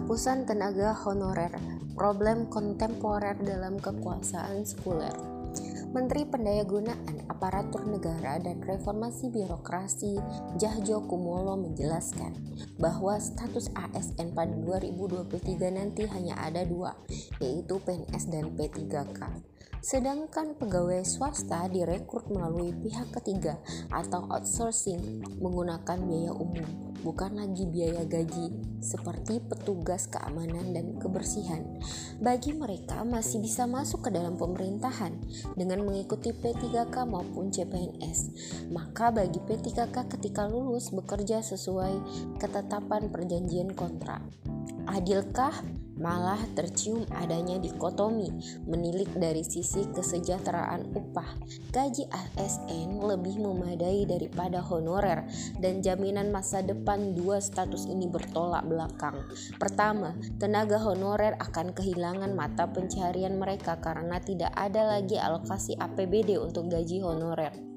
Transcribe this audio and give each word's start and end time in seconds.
Penghapusan 0.00 0.48
tenaga 0.48 0.96
honorer, 0.96 1.52
problem 1.92 2.48
kontemporer 2.48 3.36
dalam 3.36 3.76
kekuasaan 3.76 4.64
sekuler. 4.64 5.12
Menteri 5.92 6.24
Pendayagunaan 6.24 7.28
Aparatur 7.28 7.84
Negara 7.84 8.40
dan 8.40 8.64
Reformasi 8.64 9.28
Birokrasi 9.28 10.16
Jahjo 10.56 11.04
Kumolo 11.04 11.60
menjelaskan 11.60 12.32
bahwa 12.80 13.20
status 13.20 13.68
ASN 13.76 14.32
pada 14.32 14.56
2023 14.64 15.68
nanti 15.68 16.08
hanya 16.08 16.32
ada 16.48 16.64
dua, 16.64 16.96
yaitu 17.40 17.80
PNS 17.82 18.30
dan 18.30 18.52
P3K. 18.54 19.20
Sedangkan 19.80 20.60
pegawai 20.60 21.00
swasta 21.08 21.64
direkrut 21.72 22.28
melalui 22.28 22.76
pihak 22.76 23.08
ketiga 23.16 23.56
atau 23.88 24.28
outsourcing 24.28 25.24
menggunakan 25.40 25.96
biaya 26.04 26.36
umum 26.36 26.90
bukan 27.00 27.40
lagi 27.40 27.64
biaya 27.64 28.04
gaji 28.04 28.52
seperti 28.80 29.40
petugas 29.40 30.04
keamanan 30.08 30.72
dan 30.76 31.00
kebersihan. 31.00 31.64
Bagi 32.20 32.52
mereka 32.52 33.00
masih 33.04 33.40
bisa 33.40 33.64
masuk 33.64 34.08
ke 34.08 34.10
dalam 34.12 34.36
pemerintahan 34.36 35.16
dengan 35.56 35.84
mengikuti 35.84 36.32
P3K 36.32 37.08
maupun 37.08 37.48
CPNS. 37.48 38.18
Maka 38.72 39.12
bagi 39.12 39.40
P3K 39.40 40.12
ketika 40.16 40.44
lulus 40.44 40.92
bekerja 40.92 41.40
sesuai 41.40 41.94
ketetapan 42.36 43.08
perjanjian 43.08 43.72
kontrak. 43.72 44.20
Adilkah 44.90 45.54
malah 46.00 46.40
tercium 46.58 47.06
adanya 47.14 47.62
dikotomi 47.62 48.26
menilik 48.66 49.06
dari 49.14 49.46
sisi 49.46 49.86
kesejahteraan 49.86 50.96
upah. 50.98 51.30
Gaji 51.70 52.10
ASN 52.10 52.98
lebih 52.98 53.38
memadai 53.38 54.08
daripada 54.08 54.58
honorer 54.58 55.28
dan 55.62 55.78
jaminan 55.78 56.34
masa 56.34 56.64
depan 56.66 57.14
dua 57.14 57.38
status 57.38 57.86
ini 57.86 58.10
bertolak 58.10 58.66
belakang. 58.66 59.30
Pertama, 59.62 60.16
tenaga 60.42 60.82
honorer 60.82 61.38
akan 61.38 61.70
kehilangan 61.70 62.34
mata 62.34 62.66
pencarian 62.66 63.38
mereka 63.38 63.78
karena 63.78 64.18
tidak 64.18 64.50
ada 64.58 64.98
lagi 64.98 65.22
alokasi 65.22 65.78
APBD 65.78 66.34
untuk 66.40 66.66
gaji 66.66 66.98
honorer. 66.98 67.69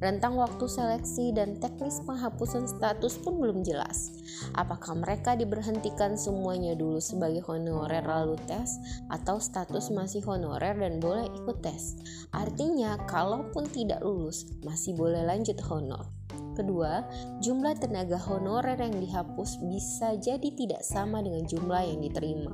Rentang 0.00 0.40
waktu 0.40 0.64
seleksi 0.64 1.36
dan 1.36 1.60
teknis 1.60 2.00
penghapusan 2.08 2.64
status 2.64 3.20
pun 3.20 3.36
belum 3.36 3.60
jelas. 3.60 4.16
Apakah 4.56 4.96
mereka 4.96 5.36
diberhentikan 5.36 6.16
semuanya 6.16 6.72
dulu 6.72 6.96
sebagai 7.04 7.44
honorer 7.44 8.00
lalu 8.04 8.40
tes 8.48 8.80
atau 9.12 9.36
status 9.36 9.92
masih 9.92 10.24
honorer 10.24 10.72
dan 10.72 11.04
boleh 11.04 11.28
ikut 11.36 11.60
tes? 11.60 12.00
Artinya, 12.32 12.96
kalaupun 13.04 13.68
tidak 13.68 14.00
lulus, 14.00 14.48
masih 14.64 14.96
boleh 14.96 15.20
lanjut 15.20 15.60
honor. 15.68 16.19
Kedua, 16.60 17.00
jumlah 17.40 17.72
tenaga 17.80 18.20
honorer 18.20 18.76
yang 18.76 19.00
dihapus 19.00 19.64
bisa 19.64 20.12
jadi 20.20 20.44
tidak 20.52 20.84
sama 20.84 21.24
dengan 21.24 21.48
jumlah 21.48 21.88
yang 21.88 22.04
diterima. 22.04 22.52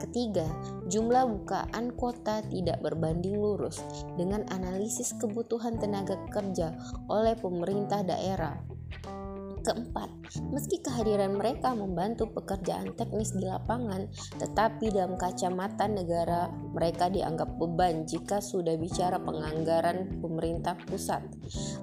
Ketiga, 0.00 0.48
jumlah 0.88 1.28
bukaan 1.28 1.92
kuota 1.92 2.40
tidak 2.48 2.80
berbanding 2.80 3.36
lurus 3.36 3.84
dengan 4.16 4.48
analisis 4.48 5.12
kebutuhan 5.20 5.76
tenaga 5.76 6.16
kerja 6.32 6.72
oleh 7.12 7.36
pemerintah 7.36 8.00
daerah. 8.00 8.56
Keempat, 9.62 10.10
meski 10.50 10.82
kehadiran 10.82 11.38
mereka 11.38 11.70
membantu 11.70 12.26
pekerjaan 12.34 12.98
teknis 12.98 13.30
di 13.30 13.46
lapangan, 13.46 14.10
tetapi 14.42 14.90
dalam 14.90 15.14
kacamata 15.14 15.86
negara 15.86 16.50
mereka 16.50 17.06
dianggap 17.06 17.60
beban 17.62 18.02
jika 18.02 18.42
sudah 18.42 18.74
bicara 18.74 19.22
penganggaran 19.22 20.18
pemerintah 20.18 20.74
pusat. 20.90 21.22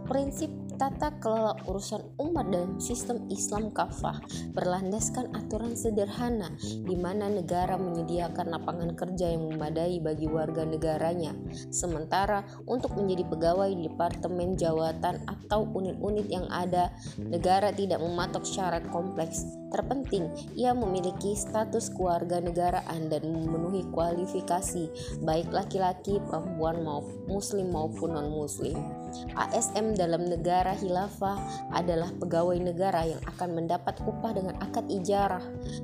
Prinsip 0.04 0.52
tata 0.80 1.12
kelola 1.20 1.60
urusan 1.68 2.16
umat 2.24 2.48
dalam 2.48 2.80
sistem 2.80 3.28
Islam 3.28 3.76
kafah 3.76 4.16
berlandaskan 4.56 5.28
aturan 5.36 5.76
sederhana 5.76 6.56
di 6.64 6.96
mana 6.96 7.28
negara 7.28 7.76
menyediakan 7.76 8.48
lapangan 8.48 8.96
kerja 8.96 9.36
yang 9.36 9.52
memadai 9.52 10.00
bagi 10.00 10.32
warga 10.32 10.64
negaranya. 10.64 11.36
Sementara 11.68 12.48
untuk 12.64 12.96
menjadi 12.96 13.28
pegawai 13.28 13.76
di 13.76 13.92
departemen 13.92 14.56
jawatan 14.56 15.20
atau 15.28 15.68
unit-unit 15.76 16.32
yang 16.32 16.48
ada, 16.48 16.96
negara 17.20 17.76
tidak 17.76 18.00
mematok 18.00 18.48
syarat 18.48 18.88
kompleks. 18.88 19.44
Terpenting, 19.70 20.32
ia 20.58 20.74
memiliki 20.74 21.38
status 21.38 21.94
keluarga 21.94 22.42
negaraan 22.42 23.12
dan 23.12 23.22
memenuhi 23.22 23.86
kualifikasi 23.94 24.90
baik 25.22 25.52
laki-laki, 25.54 26.18
perempuan 26.26 26.82
maupun 26.82 27.20
muslim 27.30 27.70
maupun 27.70 28.18
non-muslim. 28.18 28.99
ASM 29.38 29.94
dalam 29.96 30.26
negara 30.26 30.74
hilafah 30.74 31.38
adalah 31.74 32.10
pegawai 32.18 32.58
negara 32.60 33.06
yang 33.06 33.22
akan 33.36 33.50
mendapat 33.56 33.96
upah 34.04 34.32
dengan 34.34 34.56
akad 34.60 34.86
ijarah, 34.90 35.44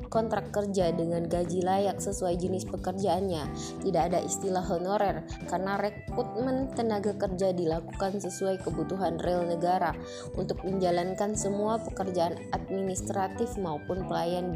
kontrak 0.09 0.49
kerja 0.49 0.89
dengan 0.95 1.27
gaji 1.29 1.61
layak 1.61 2.01
sesuai 2.01 2.39
jenis 2.39 2.65
pekerjaannya. 2.67 3.43
Tidak 3.85 4.03
ada 4.11 4.19
istilah 4.21 4.63
honorer 4.65 5.23
karena 5.47 5.77
rekrutmen 5.77 6.73
tenaga 6.73 7.13
kerja 7.15 7.53
dilakukan 7.53 8.17
sesuai 8.19 8.61
kebutuhan 8.65 9.21
real 9.21 9.45
negara 9.45 9.93
untuk 10.35 10.61
menjalankan 10.65 11.37
semua 11.37 11.77
pekerjaan 11.81 12.37
administratif 12.51 13.55
maupun 13.61 14.07
pelayan 14.09 14.55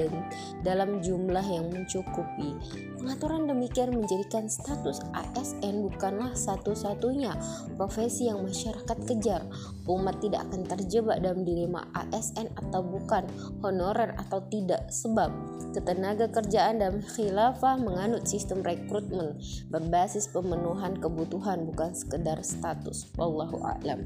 dalam 0.63 1.00
jumlah 1.03 1.44
yang 1.44 1.68
mencukupi. 1.72 2.56
Pengaturan 3.00 3.47
demikian 3.47 3.96
menjadikan 3.96 4.52
status 4.52 5.02
ASN 5.16 5.88
bukanlah 5.88 6.35
satu-satunya 6.35 7.31
profesi 7.75 8.28
yang 8.28 8.44
masyarakat 8.59 8.97
kejar. 9.08 9.42
Umat 9.88 10.20
tidak 10.20 10.44
akan 10.52 10.68
terjebak 10.68 11.24
dalam 11.24 11.47
dilema 11.47 11.88
ASN 11.96 12.52
atau 12.59 12.84
bukan, 12.84 13.24
honorer 13.64 14.12
atau 14.20 14.44
tidak, 14.52 14.92
sebab 14.92 15.31
ketenaga 15.72 16.28
kerjaan 16.28 16.84
dalam 16.84 17.00
khilafah 17.00 17.80
menganut 17.80 18.28
sistem 18.28 18.59
rekrutmen 18.59 19.40
berbasis 19.72 20.28
pemenuhan 20.28 21.00
kebutuhan 21.00 21.64
bukan 21.72 21.96
sekedar 21.96 22.44
status. 22.44 23.08
Wallahu 23.16 23.64
a'lam. 23.64 24.03